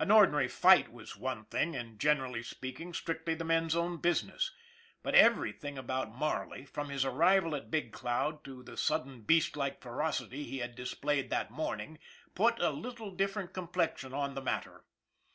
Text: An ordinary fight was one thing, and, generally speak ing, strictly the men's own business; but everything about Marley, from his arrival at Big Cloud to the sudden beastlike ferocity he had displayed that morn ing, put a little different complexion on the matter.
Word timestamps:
An 0.00 0.10
ordinary 0.10 0.48
fight 0.48 0.90
was 0.90 1.18
one 1.18 1.44
thing, 1.44 1.76
and, 1.76 2.00
generally 2.00 2.42
speak 2.42 2.80
ing, 2.80 2.94
strictly 2.94 3.34
the 3.34 3.44
men's 3.44 3.76
own 3.76 3.98
business; 3.98 4.50
but 5.02 5.14
everything 5.14 5.76
about 5.76 6.16
Marley, 6.16 6.64
from 6.64 6.88
his 6.88 7.04
arrival 7.04 7.54
at 7.54 7.70
Big 7.70 7.92
Cloud 7.92 8.42
to 8.44 8.62
the 8.62 8.78
sudden 8.78 9.20
beastlike 9.20 9.82
ferocity 9.82 10.44
he 10.44 10.60
had 10.60 10.76
displayed 10.76 11.28
that 11.28 11.50
morn 11.50 11.82
ing, 11.82 11.98
put 12.34 12.58
a 12.58 12.70
little 12.70 13.10
different 13.10 13.52
complexion 13.52 14.14
on 14.14 14.34
the 14.34 14.40
matter. 14.40 14.86